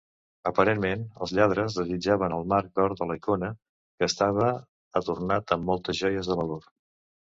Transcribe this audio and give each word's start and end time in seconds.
Aparentment, 0.51 1.01
els 1.25 1.33
lladres 1.39 1.75
desitjaven 1.81 2.33
el 2.37 2.47
marc 2.55 2.71
d'or 2.79 2.95
de 3.01 3.09
la 3.11 3.17
icona, 3.19 3.51
que 3.99 4.11
estava 4.13 4.49
adornat 5.01 5.55
amb 5.57 5.71
moltes 5.73 6.01
joies 6.01 6.33
de 6.33 6.39
valor. 6.45 6.67